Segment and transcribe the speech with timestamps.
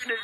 [0.00, 0.16] 覚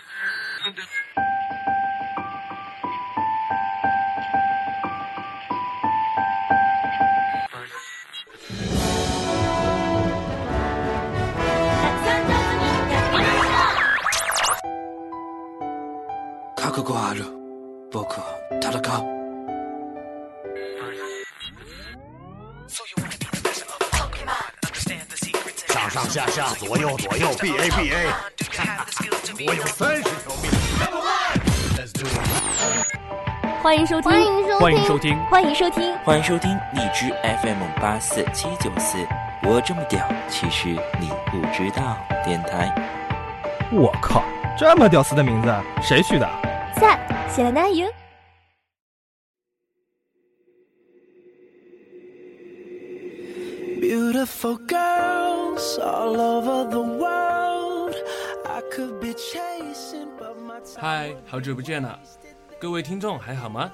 [16.80, 17.24] 悟はある。
[17.92, 18.80] 僕は戦
[19.12, 19.15] う。
[25.96, 27.26] 上上下下左右左右。
[27.40, 28.12] B A B A，
[29.46, 30.50] 我有三十条命。
[33.62, 34.10] 欢迎收听，
[34.60, 36.54] 欢迎收听，欢迎收听，欢迎收听。
[36.74, 37.10] 荔枝
[37.42, 38.98] FM 八四七九四，
[39.42, 40.68] 我这么屌，其实
[41.00, 41.96] 你不知道。
[42.26, 42.70] 电台，
[43.72, 44.22] 我靠，
[44.58, 46.28] 这么屌丝的名字，谁取的？
[46.78, 46.98] 赞，
[47.34, 47.88] 谢了那友。
[53.78, 57.94] Beautiful girls all over the world.
[58.46, 62.00] I could be chasing, but my time 嗨，好久不见了，
[62.58, 63.70] 各位听众还好吗？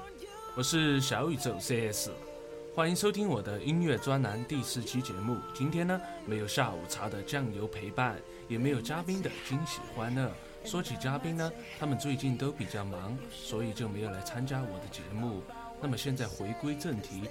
[0.55, 2.09] 我是小宇宙 CS，
[2.75, 5.37] 欢迎收听我的音乐专栏第四期节目。
[5.53, 8.17] 今天呢，没有下午茶的酱油陪伴，
[8.49, 10.29] 也没有嘉宾的惊喜欢乐。
[10.65, 11.49] 说起嘉宾呢，
[11.79, 15.41] 他们最近都比较忙，所以就没有来参加我的节目。
[15.81, 17.23] 那么现在回归正题，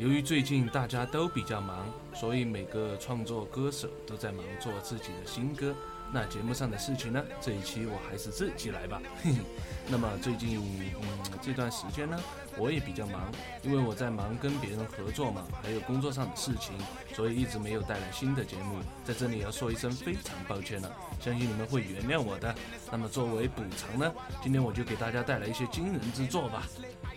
[0.00, 5.74] 由于最近大家都比较忙，所以每个创作歌手都在忙做自己的新歌。
[6.10, 8.98] 那节目上的事情呢，这一期我还是自己来吧。
[9.22, 9.38] 嘿嘿。
[9.88, 12.18] 那么最近嗯这段时间呢，
[12.56, 13.30] 我也比较忙，
[13.62, 16.72] 因为我在忙跟别人合作嘛，还有工作上的事情，
[17.12, 18.78] 所以一直没有带来新的节目。
[19.04, 22.54] 在这里要说一声非常抱歉了，相信你们会原谅我的。
[22.90, 24.10] 那么作为补偿呢，
[24.42, 26.66] 今天我就给大家带来一些惊人之作吧。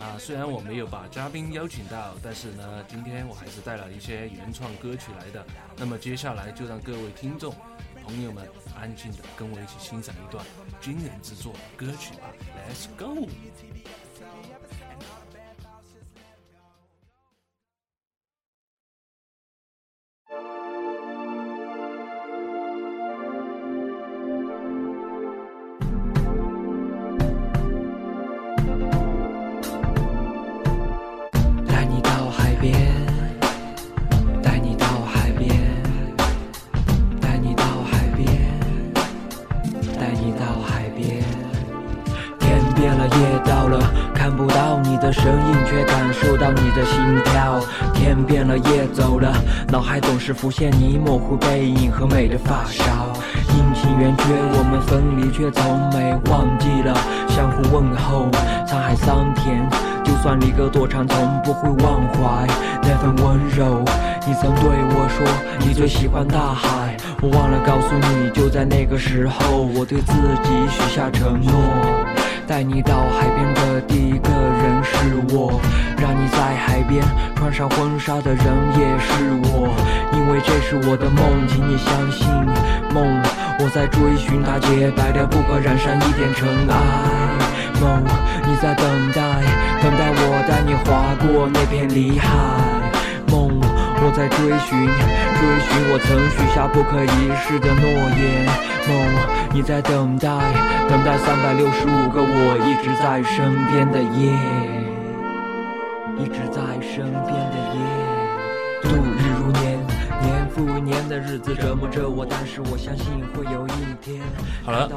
[0.04, 5.46] 啊，虽然我没有把嘉宾邀请到，但是呢，今天我还是带了一些原创歌曲来的。
[5.78, 7.56] 那么接下来就让各位听众
[8.04, 8.46] 朋友们
[8.78, 10.46] 安静的跟我一起欣赏一段
[10.82, 12.34] 惊人之作歌曲吧
[12.68, 13.30] ，Let's go。
[45.04, 47.60] 的身影，却感受到你的心跳。
[47.94, 49.34] 天变了，夜走了，
[49.68, 53.12] 脑海总是浮现你模糊背影和美的发梢。
[53.50, 56.96] 阴晴圆缺，我们分离，却从没忘记了
[57.28, 58.30] 相互问候。
[58.66, 59.70] 沧海桑田，
[60.06, 62.48] 就算离隔多长，从不会忘怀
[62.82, 63.84] 那份温柔。
[64.26, 65.28] 你曾对我说，
[65.60, 71.93] 你最喜欢大海，我忘了告诉你，就在那个时候，我对自己许下承诺。
[72.48, 74.94] 带你到海边的第一个人是
[75.34, 75.60] 我，
[75.98, 77.04] 让你在海边
[77.36, 78.46] 穿上婚纱的人
[78.78, 79.74] 也是我，
[80.14, 82.28] 因为这是我的梦，请你相信
[82.94, 83.22] 梦。
[83.60, 86.76] 我在追寻它洁白的，不可染上一点尘埃。
[87.80, 88.04] 梦，
[88.46, 89.22] 你在等待，
[89.82, 92.28] 等待我带你划过那片里海。
[93.32, 93.50] 梦，
[94.16, 98.46] 在追寻，追寻我曾许下不可一世的诺言。
[98.88, 98.94] 梦，
[99.52, 100.30] 你在等待，
[100.88, 104.38] 等待三百六十五个我一直在身边的夜，
[106.22, 107.82] 一直在身边的夜。
[108.84, 109.80] 度日如年，
[110.22, 114.22] 年复一年的日子折磨着我，但是我相信会有一天。
[114.64, 114.88] 好了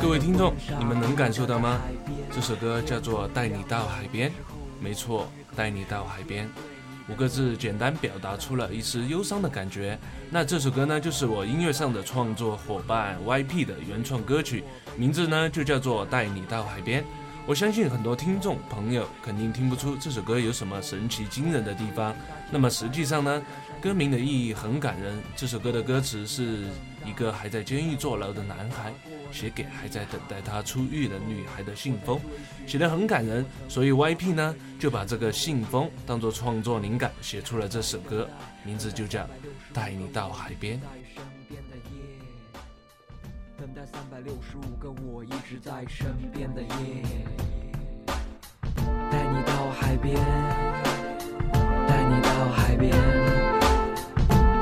[0.00, 1.80] 各位听众你们能感受到吗
[2.30, 4.30] 这首歌叫做《带你到海边》，
[4.78, 5.26] 没错，
[5.56, 6.48] 带你到海边。
[7.08, 9.98] 五个字简单表达出了一丝忧伤的感觉。
[10.30, 14.62] 那这首歌呢，就是我音乐上的创作伙伴 YP 的原创歌曲，
[14.96, 17.02] 名字呢就叫做《带你到海边》。
[17.46, 22.14] 我相信很多听众朋友肯定听不出这首歌有什么神奇惊人的地方。
[22.50, 23.42] 那么实际上呢，
[23.80, 25.18] 歌名的意义很感人。
[25.34, 26.68] 这首歌的歌词是
[27.04, 28.92] 一个还在监狱坐牢的男孩
[29.32, 32.20] 写给还在等待他出狱的女孩的信封，
[32.66, 33.44] 写得很感人。
[33.68, 38.28] 所以 YP 呢就把这个信封当做创作灵感，写出了这首歌，
[38.64, 39.22] 名字就叫
[39.72, 40.78] 《带你到海边》。
[43.58, 47.02] 等待三百六十五个我一直在身边的夜，
[49.10, 50.16] 带你到海边，
[51.86, 52.90] 带你到海边，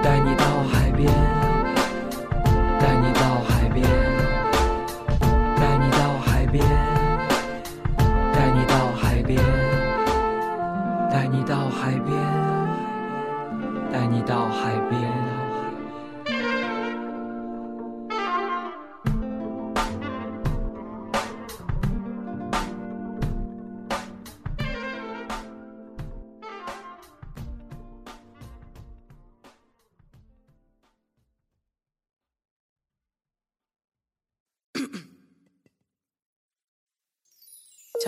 [0.09, 0.38] испытаний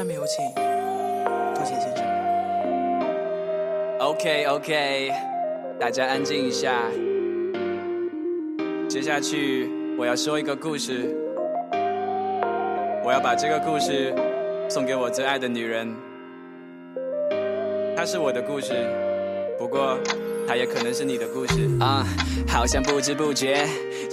[0.01, 2.03] 下面有请多杰先生。
[3.99, 5.13] OK OK，
[5.79, 6.73] 大家安静一下。
[8.89, 9.69] 接下去
[9.99, 11.15] 我要说一个故事，
[13.05, 14.15] 我要把这个故事
[14.71, 15.95] 送给我最爱的女人。
[17.95, 18.73] 她是我的故事，
[19.59, 19.99] 不过
[20.51, 22.05] 她也可能是你的故事啊。
[22.49, 23.65] 好像不知不觉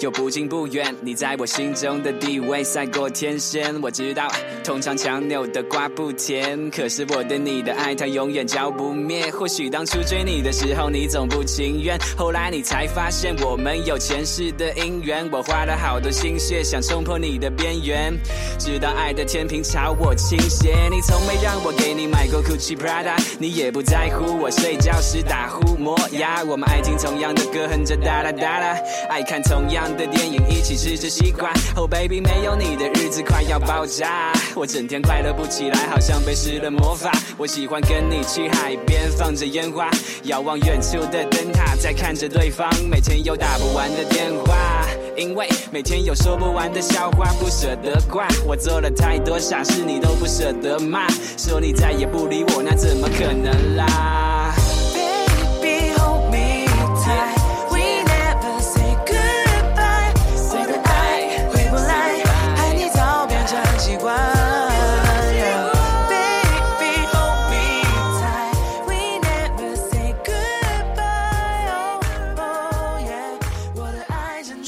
[0.01, 3.81] 又不近不远，你在我心中的地位赛过天仙。
[3.81, 4.31] 我知道，
[4.63, 9.31] 通常强扭的瓜不甜，可是我对你的爱它永远浇不灭。
[9.31, 15.27] 或许当初追你的时候你总不情愿，后来你才发现我们有前世的姻缘。
[15.31, 18.13] 我花了好多心血想冲破你的边缘，
[18.59, 20.87] 直到爱的天平朝我倾斜。
[20.91, 26.26] 你从没让我给你买过 Gucci Prada，你也不在乎我睡觉时打呼磨牙。
[26.47, 28.77] 我们爱听同样的歌，哼着哒啦哒啦，
[29.09, 31.51] 爱看同样的电影，一起吃着西瓜。
[31.75, 37.11] Oh baby，没有你的日子快要爆炸，我整天快乐不起来，好像被施了魔法。
[37.37, 39.89] 我喜欢跟你去海边，放着烟花，
[40.23, 44.85] 遥望远处的灯塔，在看着对方，每天有打不完的电话。
[45.17, 48.27] 因为每天有说不完的笑话，不舍得挂。
[48.45, 51.07] 我做了太多傻事，你都不舍得骂。
[51.35, 54.53] 说你再也不理我，那怎么可能啦？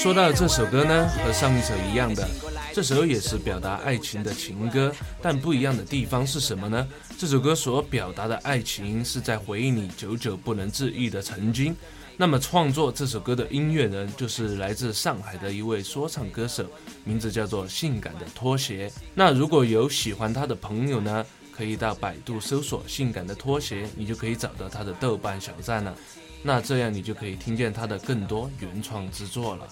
[0.09, 2.27] 说到这首歌呢，和上一首一样的，
[2.73, 4.91] 这首也是表达爱情的情歌，
[5.21, 6.88] 但不一样的地方是什么呢？
[7.15, 11.75] 这首歌所表达的爱情是在回忆你久久不能治愈的曾经。
[12.17, 16.65] 那么创作这首歌的音乐人就是来自上海的一位说唱歌手，
[17.03, 18.91] 名字叫做性感的拖鞋。
[19.13, 21.23] 那如果有喜欢他的朋友呢，
[21.56, 25.95] 可以到百度搜索“性感的拖鞋”，你就可以找到他的豆瓣小站了。
[26.41, 29.67] 那这样你就可以听见他的更多原创之作了。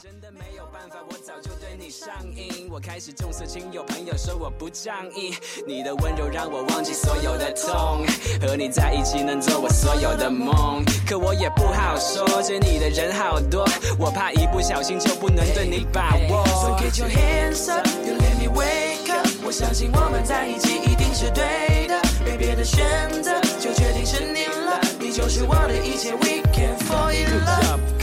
[1.23, 2.67] 早就对你上瘾。
[2.69, 5.33] 我开始重色轻友，朋友说我不仗义。
[5.65, 8.05] 你的温柔让我忘记所有的痛，
[8.41, 10.83] 和你在一起能做我所有的梦。
[11.07, 13.67] 可我也不好说，追你的人好多，
[13.97, 16.45] 我怕一不小心就不能对你把握。
[16.47, 19.27] So get your hands up, you let me wake up。
[19.45, 22.83] 我相信我们在一起一定是对的，没别的选
[23.23, 24.79] 择，就决定是你了。
[24.99, 27.96] 你就是我的一切，we can fall in love。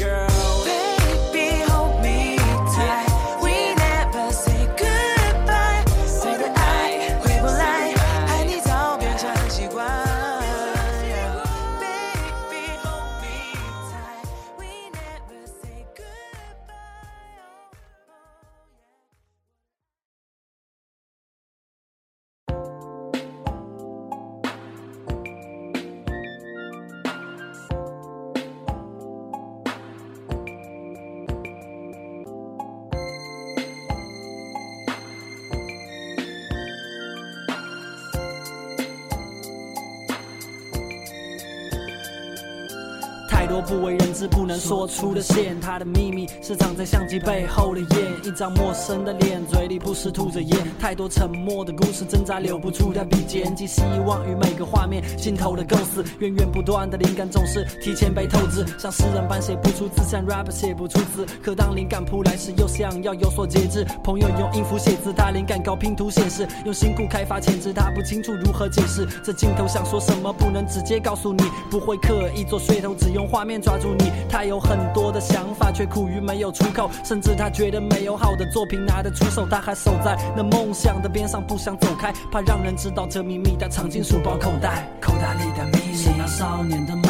[43.45, 47.89] 太多不为人知、不能说出的线，他的秘密是藏在相机背后的烟，
[48.25, 50.59] 一张陌生的脸，嘴里不时吐着烟。
[50.81, 61.27] 太多沉默的故事，挣扎留不住的笔尖，寄希望于每个画面，心头的构思，源源不断的灵感总是提前被透支，像诗人般写不出字，像 rapper 写不出词。
[61.43, 63.87] 可当灵感扑来时，又想要有所节制。
[64.03, 69.07] 朋友用音符写字，他灵感搞拼图显示，用辛苦开发潜质，他不清楚如何解释。
[69.23, 74.13] 这镜头想说什么，不能直接告诉你，不会刻意做噱头，只用画面抓住你。
[74.29, 84.89] 他有很多的想法，却苦于没有出口，甚至他觉得没有好的作品拿得出手，他还守在那梦想的边上，不想走开，怕让人知道这秘密，他藏进书包口袋。
[85.01, 87.03] 口袋里的秘密是那少年的梦，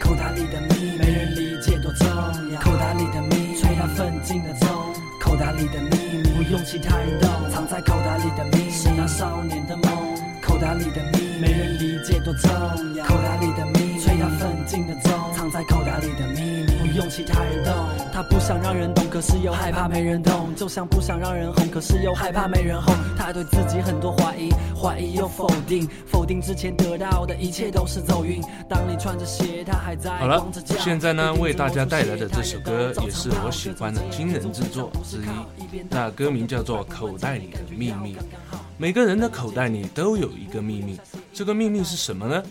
[0.00, 2.08] 口袋里的秘密没人理解多重
[2.52, 4.68] 要，口袋里的秘密吹他奋进的钟，
[5.20, 10.09] 口袋里的秘密不用其他人懂，藏在口袋里的秘密是那少年的梦，口
[10.60, 12.50] 袋里的秘密没人理解多重
[12.94, 17.72] 要，口袋里的秘密吹他奋进的钟，藏在口袋里的秘密不用其他人懂，
[18.12, 28.42] 他不想让人懂，可是又害怕没人懂，就像不想让人哄，可是又害怕没人哄，他对自己很多怀疑，怀疑又否定，否定之前得到的一切都是走运。
[28.68, 35.82] 当你穿着鞋，他还在好了光着脚，现在呢，为大家带来的这首歌也是我喜欢的惊人之作之一。
[35.88, 38.14] 那歌名叫做《口袋里的秘密》。
[38.80, 40.98] 每个人的口袋里都有一个秘密，
[41.34, 42.42] 这个秘密是什么呢？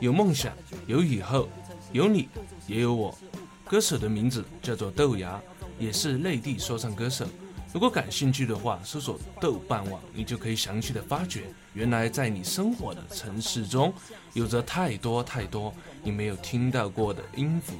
[0.00, 0.52] 有梦想，
[0.88, 1.48] 有以后，
[1.92, 2.28] 有你，
[2.66, 3.16] 也有我。
[3.64, 5.40] 歌手的名字叫做豆芽，
[5.78, 7.24] 也是内地说唱歌手。
[7.72, 11.44] 如果感兴趣的话，搜索豆瓣网，你就可以详细的发掘，
[11.74, 13.94] 原来在你生活的城市中，
[14.32, 17.74] 有着太多太多你没有听到过的音符。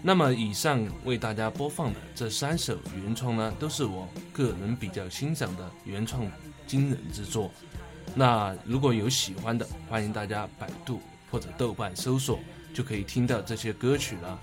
[0.00, 6.24] 那么，以上为大家播放的这三首原创呢，都是我个人比较欣赏的原创
[6.66, 7.50] 惊人之作。
[8.14, 12.38] 那如果有喜欢的，欢迎大家百度或者豆瓣搜索，
[12.72, 14.38] 就可以听到这些歌曲了。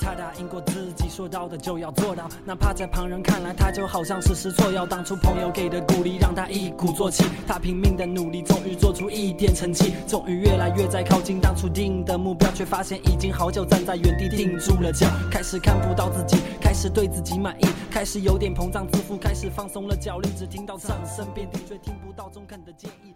[0.00, 4.86] 他答应过自己，说到的就要做到，哪怕在旁人看来，他就好像是吃错药。
[4.86, 23.09] 当初朋友给的鼓励，让他一鼓作气，他拼命的努力，终于做出一点成绩，终于越来越在靠近当初定的目标，却发现已经好久站在原地定住了脚，开始看不到自己，开始对自己满意，开始有点膨胀自负，开始放松了脚力，只听到掌声遍地，却听不到中肯的建议。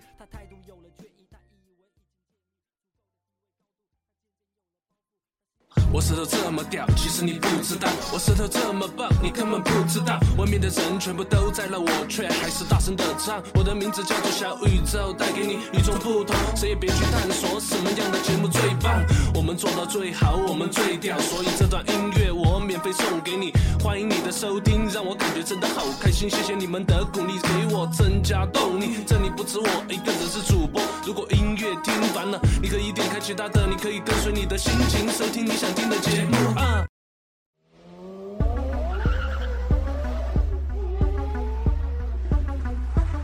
[5.94, 10.18] 我舌头这么屌，其实你不知道；我舌头这么棒，你根本不知道。
[10.36, 13.40] 外面的人全部都在闹，我却还是大声的唱。
[13.54, 16.34] 我的名字叫做小宇宙，带给你与众不同。
[16.56, 21.16] 谁也别去探索什么样的节目最棒，我们做到最好，我们最屌。
[21.20, 26.28] 所以这段音乐我免费送给你，欢迎你的收听，让我感觉真的好开心。
[26.28, 28.98] 谢谢你们的鼓励，给我增加动力。
[29.06, 36.86] 这里不止我一个人是主播，如果音乐听烦了，你可以点开其他的，你可以跟随你的心情收听你想听的节目啊。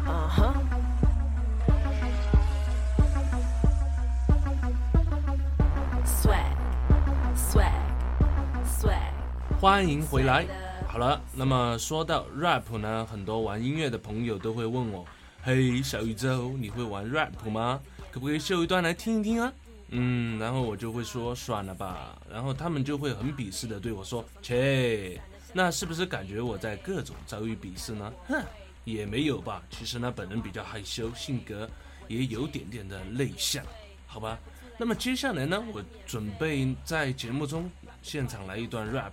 [0.06, 0.54] Uh huh.
[6.04, 6.56] Swag,
[7.34, 7.72] swag,
[8.64, 9.12] swag.
[9.60, 10.46] 欢迎回来。
[10.86, 15.06] 好了，那么说到 rap 呢，很多玩音乐的朋友都会问我
[15.42, 17.80] ：“嘿，小宇宙，你会玩 rap 吗？
[18.10, 19.52] 可不可以秀一段来听一听啊？”
[19.92, 25.20] 嗯，然后我就会说算了吧，然后他们就会很鄙视的对我说：“切，
[25.52, 28.40] 那是不是感觉我在各种遭遇鄙视呢？”哼，
[28.84, 29.62] 也没有吧。
[29.68, 31.68] 其实呢，本人比较害羞，性格
[32.06, 33.64] 也有点点的内向，
[34.06, 34.38] 好吧。
[34.78, 37.70] 那么接下来呢，我准备在节目中
[38.00, 39.12] 现场来一段 rap，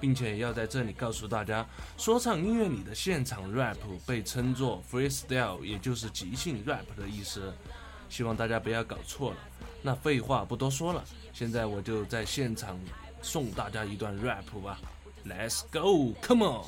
[0.00, 1.66] 并且要在这里告诉大家，
[1.98, 3.76] 说唱音乐里的现场 rap
[4.06, 7.52] 被称作 freestyle，也就是即兴 rap 的意思。
[8.08, 9.36] 希望大家不要搞错了。
[9.84, 12.78] 那废话不多说了，现在我就在现场
[13.20, 14.78] 送大家一段 rap 吧。
[15.26, 16.64] Let's go，come on。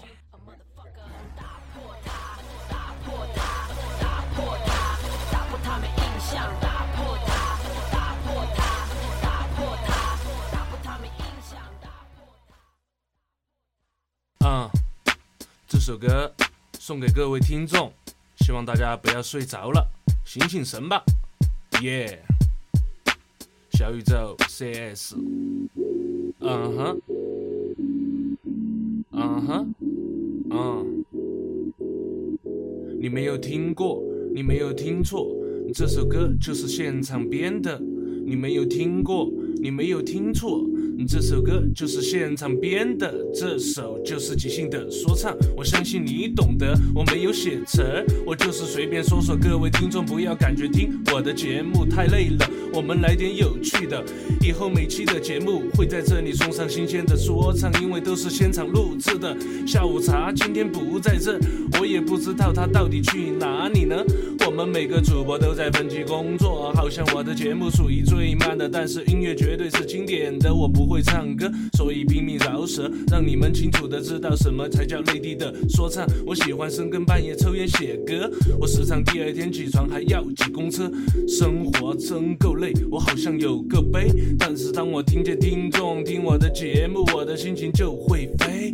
[14.47, 14.71] 啊，
[15.69, 16.35] 这首歌
[16.81, 17.93] 送给各位听众，
[18.41, 19.89] 希望大家不要睡着了，
[20.25, 21.03] 醒醒神吧，
[21.81, 22.23] 耶、
[23.77, 25.17] 小宇宙 CS，
[26.39, 27.01] 嗯哼，
[29.11, 29.75] 嗯哼，
[30.51, 31.05] 嗯，
[33.01, 34.01] 你没有听过，
[34.33, 35.27] 你没有听错，
[35.75, 37.81] 这首歌就是现场编的，
[38.25, 39.29] 你没有听过，
[39.61, 40.65] 你没有听错。
[41.07, 46.75] 这首歌就是现场编的，这首就是即兴的说唱，我相信你懂得。
[46.95, 47.83] 我没有写词，
[48.25, 49.37] 我就是随便说说。
[49.37, 54.03] 各位听众不要感觉听我的节目太累了，我们来点有趣的。
[54.41, 59.37] 以后每期的节目会在这里送上新鲜的说唱，因为都是现场录制的。
[59.67, 61.39] 下午茶今天不在这，
[61.79, 63.97] 我也不知道他到底去哪里呢。
[64.47, 70.55] 我们每个主播都在分期工作，好像我的节目属于最慢的，但是音乐绝对是经典的。
[70.55, 76.07] 我不不会唱歌，所以拼命饶舌，让你们清楚的知道什么才叫内地的说唱。
[76.27, 80.91] 我喜欢深更半夜抽烟写歌，我时常第二天起床还要挤公车，
[81.27, 84.11] 生活真够累，我好像有个悲。
[84.39, 88.71] 但是当我听见听众听我的节目，我的心情就会飞。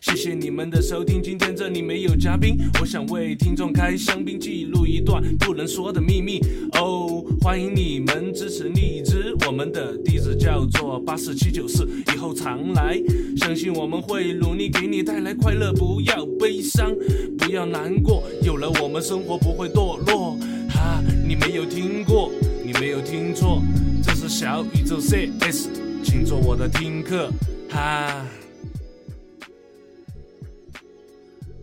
[0.00, 6.40] 谢谢你们的收听，今天这里没有嘉宾，我想为听众开香槟，记录一段不能说的秘密。
[6.72, 13.00] 哦，欢迎你们支持荔枝，我们的地址叫做八四七九四，以后常来，
[13.36, 16.94] 相信我们会努力给你带来快乐，不要悲伤，
[17.36, 20.38] 不要难过，有了我们生活不会堕落。
[20.70, 22.30] 哈，你没有听过，
[22.64, 23.60] 你没有听错，
[24.02, 25.68] 这是小宇宙 CS，
[26.04, 27.30] 请做我的听课。
[27.68, 28.24] 哈。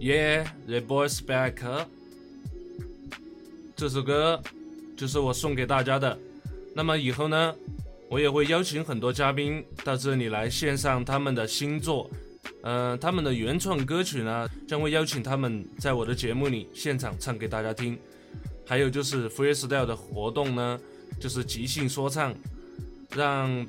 [0.05, 1.55] Yeah, the boys back。
[3.75, 4.39] 这首歌
[4.95, 6.15] 就是我送给大家的。
[6.75, 7.55] 那么以后呢，
[8.07, 12.07] 我也会邀请很多嘉宾到这里来献上他们的新作，
[12.61, 17.97] 嗯、他们的原创歌曲呢，将会邀请他们在我的节目里现场唱给大家听。
[18.63, 20.79] 还有就是 freestyle 的活动呢，
[21.19, 22.31] 就是即兴说唱，
[23.15, 23.65] 让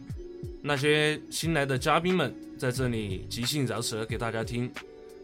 [0.60, 4.70] 那些新来的嘉宾们在这里即兴饶舌给大家听，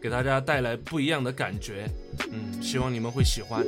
[0.03, 1.89] 给大家带来不一样的感觉。
[2.29, 3.65] 嗯，希望你们会喜欢。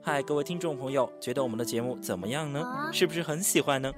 [0.00, 2.64] 嗨，各位听众朋友，觉得我们的节目怎么样呢？
[2.94, 3.92] 是不是很喜欢呢？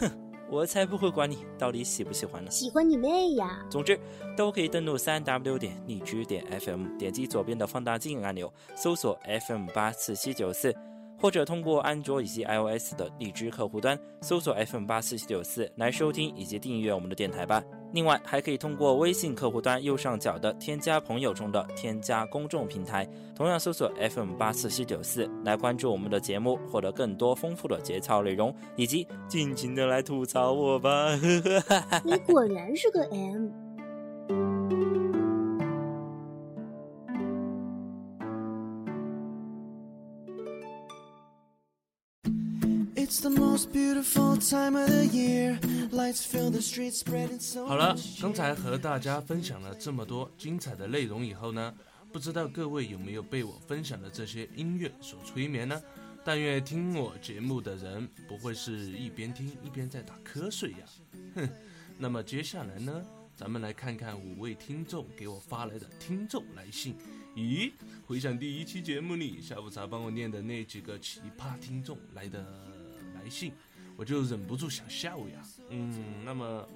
[0.00, 0.10] 哼，
[0.50, 2.50] 我才不会管你到底喜不喜欢呢。
[2.50, 3.64] 喜欢你妹呀！
[3.70, 3.98] 总之，
[4.36, 10.74] 都可以登录三 w 点荔枝点 fm，点击左边的放大镜按钮，搜索 FM 八四七九四，
[11.18, 17.62] 或者通过安卓以及 iOS 的荔枝客户端搜索 FM 八四七九四来收听以及订阅我们的电台吧。
[17.92, 31.14] 另外，还可以通过微信客户端右上角的添加朋友中的添加公众平台，同样搜索 FM 八四七九四来关注我们的节目，获得更多丰富的节操内容，以及尽情的来吐槽我吧。
[32.04, 33.48] 你果然是个 M。
[47.66, 51.74] 好了，刚才和大家分享了这么多精彩的内容以后呢，
[52.12, 55.82] 不知道各位有没有被我分享的这些音乐所催眠呢？
[56.24, 60.78] 但愿听我节目的人不会是一边听一边在打瞌睡呀。
[61.34, 61.48] 哼，
[61.98, 66.94] 那么接下来呢，咱们来看看五位听众给我发来的听众来信。
[67.34, 67.72] 咦，
[68.06, 72.69] 回想第一期节目里下午茶帮我念的那几个奇葩听众来的
[73.22, 73.52] 来信，
[73.96, 75.42] 我就忍不住想笑呀。
[75.68, 76.66] 嗯，那么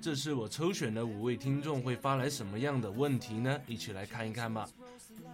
[0.00, 3.60] 这次我抽选的五位听众会发来什么样的问题呢？
[3.66, 4.68] 一起来看一看吧。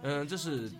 [0.03, 0.71] 嗯，这是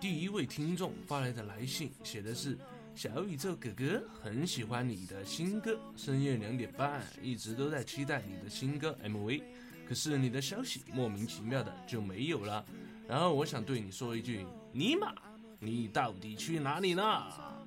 [0.00, 2.56] 第一位听众发来的来信，写的是
[2.94, 9.42] 小宇宙哥哥很喜欢你的新歌，深夜两点半一直都在期待你的新歌 MV，
[9.88, 12.64] 可是你的消息莫名其妙的就没有了。
[13.08, 15.14] 然后我想对你说一句，尼玛，
[15.58, 17.66] 你到底去哪里了？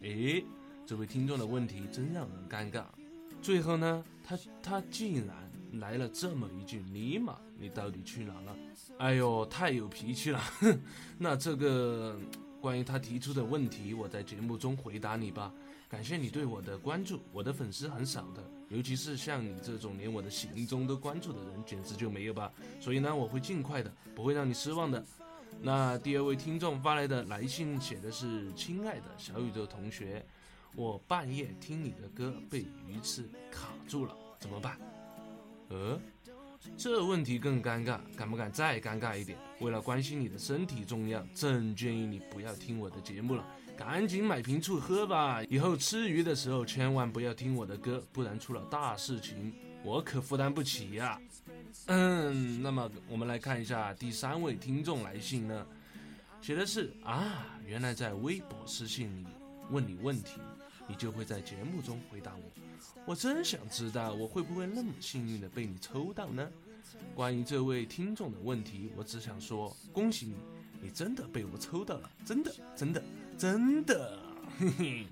[0.00, 0.44] 诶，
[0.86, 2.84] 这位听众的问题真让人尴尬。
[3.40, 8.56] 最后呢，他他竟然来了这么一句：“尼玛，你到底去哪了？”
[8.98, 10.38] 哎呦，太有脾气了！
[10.60, 10.80] 哼，
[11.18, 12.16] 那这个
[12.60, 15.52] 关于他提出的问题，我在节目中回答你吧。
[15.88, 22.50] 感谢你对我的关注，我的粉丝很少的，尤其是像你这种连我的行踪都关注的人，简直就没有吧。
[22.80, 25.04] 所以呢，我会尽快的，不会让你失望的。
[25.60, 30.24] 那第二位听众发来的来信写的是：“亲爱的小宇宙同学，
[30.74, 34.78] 我半夜听你的歌被鱼刺卡住了，怎么办？”
[35.68, 35.98] 呃，
[36.76, 39.38] 这问题更尴尬，敢不敢再尴尬一点？
[39.60, 43.44] 为了关心你的身体重要，朕建议你不要听我的节目了。
[43.74, 45.42] 赶紧买瓶醋喝吧！
[45.44, 51.18] 以后吃鱼的时候千万不要听我的歌，不然出了大事情，我可负担不起呀。
[51.86, 55.66] 嗯，那么我们来看一下第三位听众来信呢，
[56.42, 59.26] 写的是啊，原来在微博私信里
[59.70, 60.38] 问你问题，
[60.88, 62.42] 你就会在节目中回答我。
[63.04, 66.48] 我真想知道我会不会那么幸运的被你抽到呢？
[67.14, 70.36] 关于这位听众的问题，我只想说恭喜你，
[70.82, 73.02] 你真的被我抽到了，真的，真的。
[73.38, 74.18] 真的，
[74.58, 75.06] 嘿嘿。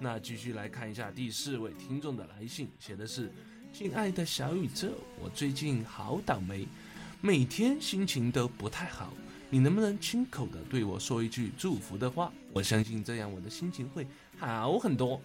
[0.00, 3.30] 那继续来看一下第四位听众的来信，写的是
[3.72, 4.88] ：“亲爱的小宇宙，
[5.20, 6.66] 我最近好倒霉，
[7.20, 9.12] 每天心情都不太好。
[9.50, 12.32] 你能不能亲口的对我说一句祝福的话？
[12.52, 14.06] 我相信这样我的心情会
[14.38, 15.20] 好很多。”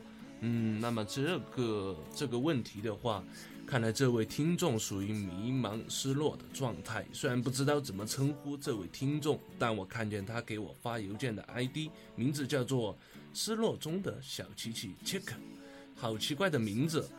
[0.46, 3.24] 嗯，那么这个这个问题的话，
[3.66, 7.06] 看来这位听众属于迷茫、失落的状态。
[7.14, 12.98] 虽然不知道怎么称呼这位听众，但我看见他给我发邮件的 ID 名字叫做
[13.34, 15.32] “失落中的小琪琪 check”，
[15.96, 17.10] 好奇怪的名字。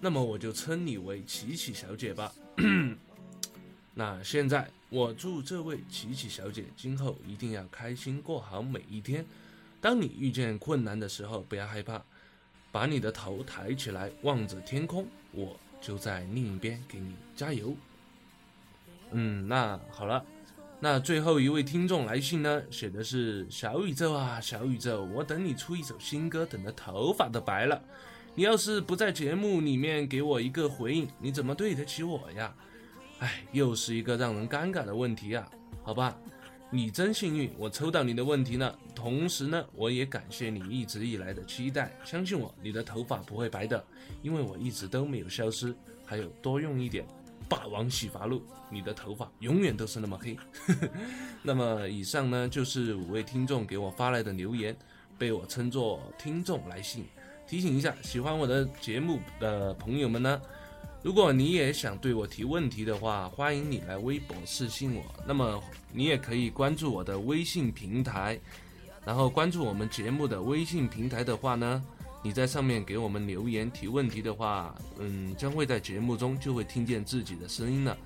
[0.00, 2.32] 那么我就称你为琪琪小姐吧。
[3.94, 9.22] 那现在我祝这位琪琪小姐今后一定要开心过好每一天。
[9.78, 12.02] 当你遇见困难的时候，不要害怕。
[12.72, 17.76] 把你的头抬起来，望着天空，我就在另一边给你加油。
[19.10, 20.24] 嗯，那好了，
[20.80, 27.78] 那最后一位听众来信呢，写的是小宇宙啊，小宇宙，我等你出一首新歌，等的头发都白了。
[28.34, 32.54] 你要是不在节目里面给我一个回应，你怎么对得起我呀？
[33.20, 35.48] 哎，又是一个让人尴尬的问题啊。
[35.82, 36.16] 好吧。
[36.68, 38.76] 你真幸运，我抽到你的问题了。
[38.92, 41.96] 同时呢，我也感谢你一直以来的期待。
[42.04, 43.82] 相信我，你的头发不会白的，
[44.20, 45.72] 因为我一直都没有消失。
[46.04, 47.06] 还有，多用一点
[47.48, 50.36] 霸王洗发露，你的头发永远都是那么黑。
[51.40, 54.76] 那么，以上呢就是五位听众给我发来的留言，
[55.16, 57.06] 被我称作听众来信。
[57.46, 60.42] 提醒一下，喜欢我的节目的朋友们呢，
[61.02, 65.04] 如果你也想对我提问题的话，欢迎你来微博私信我。
[65.24, 68.38] 那么你也可以关注我的微信平台，
[69.04, 71.84] 然后关注我们节目的微信平台的话呢，
[72.22, 77.96] 你在上面给我们留言提问题的话，嗯，将会在节目中就会听见自己的声音了。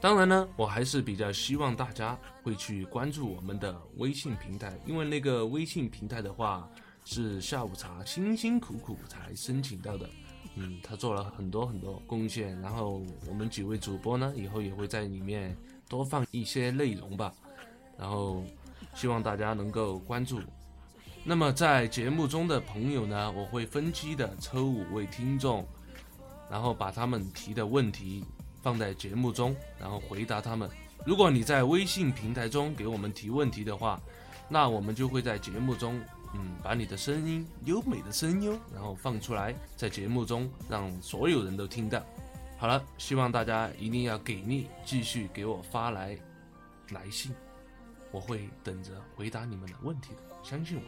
[0.00, 6.68] 当然呢，我还是比较希望大家会去关注我们的微信平台，因为那个微信平台的话
[7.04, 10.08] 是下午茶辛辛苦苦才申请到的。
[10.54, 15.56] 嗯，他做了很多很多贡献，然后我们几位主播呢，以后也会在里面
[15.88, 17.32] 多放一些内容吧，
[17.98, 18.44] 然后
[18.94, 20.40] 希望大家能够关注。
[21.24, 25.66] 那么在节目中的朋友呢，我会分期的抽五位听众，
[26.50, 28.24] 然后把他们提的问题
[28.60, 30.68] 放在节目中，然后回答他们。
[31.06, 34.00] 如果你在微信平台中给我们提问题的话，
[34.48, 35.98] 那我们就会在节目中。
[36.34, 42.02] 嗯，把你的声音，优美的声音，然后放出来，在节目中让所有人都听到。
[42.58, 46.16] 好了，希望大家一定要给力，继续给我发来
[46.90, 47.34] 来信，
[48.10, 50.82] 我会等着回答你们的问题的，相信我。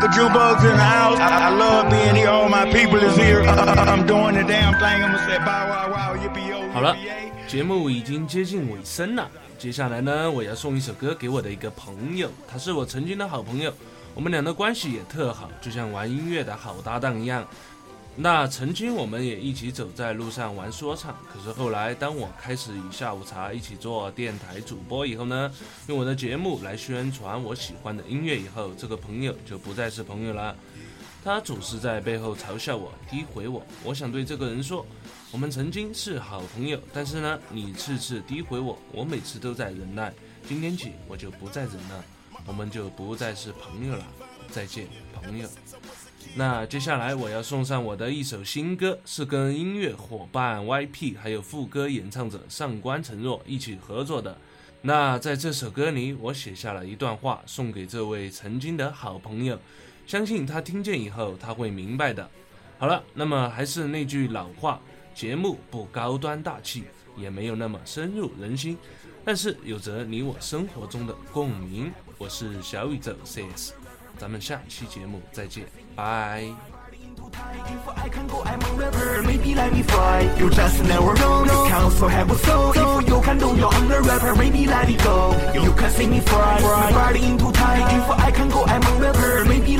[0.00, 1.20] Uncle Junebug's in the house.
[1.20, 2.30] I, I love being here.
[2.30, 3.42] All my people is here.
[3.42, 5.04] I'm doing the damn thing.
[5.04, 6.72] I'm gonna say bow wow wow yippee yo.
[6.72, 6.96] 好了，
[7.46, 9.28] 节目已经接近尾声了。
[9.58, 13.70] 接下来呢，我要送一首歌给我的一个朋友，他是我曾经的好朋友，
[14.14, 17.46] 我们俩的关系也特好，就像玩音乐的好搭档一样。
[18.16, 25.50] 那曾经我们也一起走在路上玩说唱，可是后来当我开始以下午茶一起做电台主播以后呢，
[25.86, 30.54] 用我的节目来宣传我喜欢的音乐以后，这个朋友就不再是朋友了。
[31.22, 33.62] 他总是在背后嘲笑我、诋毁我。
[33.84, 34.84] 我想对这个人说，
[35.30, 40.12] 我们曾经是好朋友，但是呢，你次次诋毁我，我每次都在忍耐。
[40.48, 42.04] 今天起我就不再忍了，
[42.46, 44.04] 我们就不再是朋友了。
[44.50, 45.48] 再见，朋友。
[46.36, 54.36] 那接下来我要送上我的一首新歌，是跟音乐伙伴 YP 还有副歌演唱者上官承若一起合作的。
[54.80, 59.58] 那在这首歌里，我写下了一段话，送给这位曾经的好朋友，
[60.06, 62.30] 相信他听见以后他会明白的。
[62.78, 64.80] 好了，那么还是那句老话，
[65.14, 66.84] 节目不高端大气，
[67.16, 68.78] 也没有那么深入人心，
[69.24, 71.92] 但是有着你我生活中的共鸣。
[72.16, 73.72] 我是小宇宙 CS，
[74.20, 75.64] 咱们下期节目再见。
[75.96, 76.54] Bye.
[86.30, 88.64] Take, I can go
[89.46, 89.76] maybe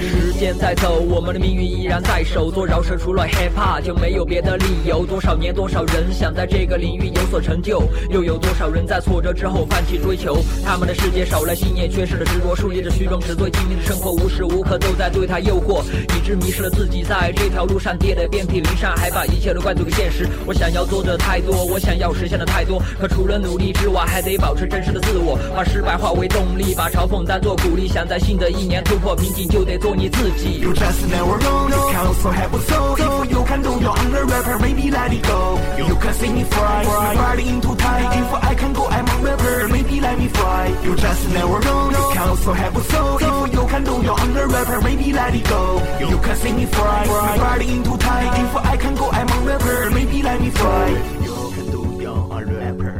[0.00, 2.50] 时间在走，我们的命运依然在手。
[2.50, 5.04] 做饶舌，除了害怕，就没有别的理由。
[5.04, 10.38] 多少年，多少人想在这个领域有所成就，又有多少人在挫折之后放弃追求？
[10.64, 15.82] 他们的世界少了信念，缺失了执着，树立着虚荣，只对精明的生活无时无刻都在对他诱惑，
[16.16, 17.02] 以致迷失了自己。
[17.02, 20.26] 在这条路上跌得遍体鳞伤，还把一切都怪罪给现实。
[20.46, 25.38] 我想要做的太多，我想要实现的太多，可除了努力之外，还得保持真实的自我。
[25.60, 27.86] 把失败化为动力，把嘲讽当作鼓励。
[27.86, 30.58] 想在新的一年突破瓶颈，就得做你自己。
[30.58, 32.96] You just never know, you can also have a soul.
[32.96, 35.60] If you can do your own rapper, maybe let it go.
[35.76, 38.08] You can see me fly, body into time.
[38.08, 40.72] If I can go, I'm a rapper, maybe let me fly.
[40.82, 43.18] You just never know, you can also have a soul.
[43.20, 45.82] If you can do your own rapper, maybe let it go.
[46.00, 47.04] You can see me fly,
[47.36, 48.32] body into time.
[48.46, 50.88] If I can go, I'm a rapper, maybe let me fly.
[51.20, 52.99] You can do your own rapper.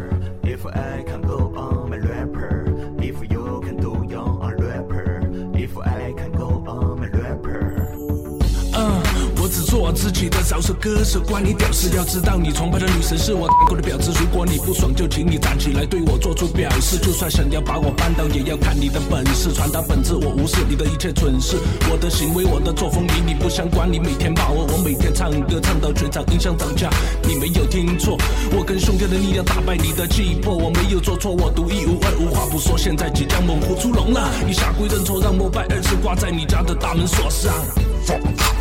[10.10, 11.88] 自己的饶舌歌手，关你屌事！
[11.96, 14.10] 要知道你崇拜的女神是我打过的婊子。
[14.18, 16.98] 如果你不爽，就请你站起来对我做出表示。
[16.98, 19.52] 就算想要把我扳倒，也要看你的本事。
[19.52, 21.56] 传达本质，我无视你的一切蠢事。
[21.88, 23.88] 我的行为，我的作风与你不相关。
[23.90, 26.90] 你每天骂我，我每天唱歌唱到全场音响涨价。
[27.22, 28.18] 你没有听错，
[28.50, 30.56] 我跟兄弟的力量打败你的气魄。
[30.56, 32.76] 我没有做错，我独一无二，无话不说。
[32.76, 37.54] 现在即将猛虎出笼了，你下跪认错，让膜拜二次挂在你家的大门锁上。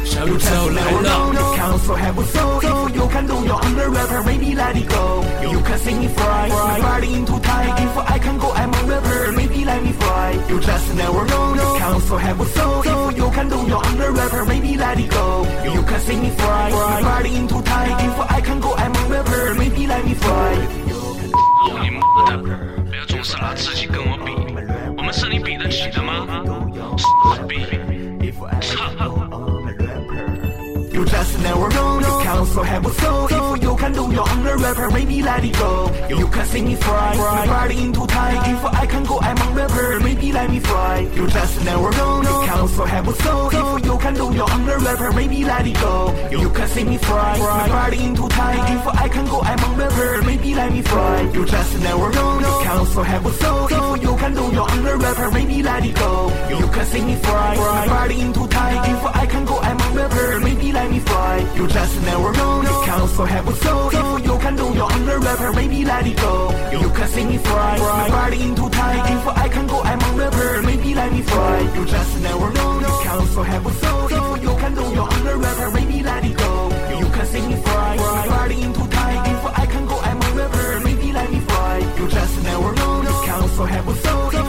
[0.05, 1.55] 小宇宙来 You 了。
[1.57, 2.61] can also have a soul.
[2.61, 5.25] If you can do your own rapper, maybe let it go.
[5.43, 6.49] You can see me fly,
[6.81, 7.75] body into time.
[7.77, 10.39] If I can go, I'm a rapper, maybe let me fly.
[10.49, 12.83] You just never know, you can also have a soul.
[12.85, 15.47] If you can do your own rapper, maybe let it go.
[15.65, 16.71] You can see me fly,
[17.03, 17.99] body into time.
[17.99, 20.55] If I can go, I'm a rapper, maybe let me fly.
[21.81, 22.01] 你妈
[22.31, 24.33] 的，不要总是拿自己跟我比，
[24.99, 26.27] 我们是你比得起的吗？
[26.99, 27.65] 傻逼！
[28.40, 28.48] 操
[30.94, 31.70] ！You just never
[32.46, 35.92] know, you can also rapper, maybe let it go.
[36.10, 38.50] You can see me my body into tight.
[38.50, 41.00] If I can go, I'm a rapper, maybe let me fly.
[41.16, 43.50] You just never know, you can also have a soul.
[43.50, 46.14] If you can do your own rapper, maybe let it go.
[46.32, 48.74] You can see me my body into tight.
[48.76, 51.22] If I can go, I'm a rapper, maybe let me fly.
[51.34, 53.66] You just never know, you can also have a soul.
[53.66, 56.32] If you can do your own rapper, maybe let it go.
[56.50, 58.90] You can see me my body into tight.
[58.90, 61.38] If I can go, I'm a rapper, maybe let me fly.
[61.56, 62.82] You just never or no, no.
[62.82, 63.90] It counts have a soul.
[63.90, 66.34] If you can do your under rapper, maybe let it go.
[66.72, 69.18] You can sing it fly, nobody into time.
[69.18, 71.60] If I can go, I'm a rapper, maybe let me fly.
[71.76, 72.80] You just never know.
[72.80, 74.06] No counts or have a soul.
[74.06, 76.54] If you can do your under rapper, maybe let it go.
[77.02, 79.22] You can sing it fly, nobody into time.
[79.34, 81.78] If I can go, I'm a rapper, maybe let me fly.
[81.98, 83.02] You just never know.
[83.02, 84.49] No counts or have a soul.